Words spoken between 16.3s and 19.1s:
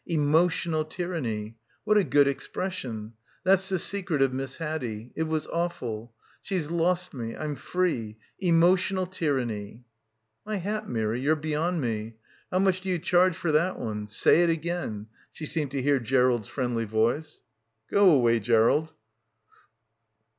friendly voice. Go away Gerald.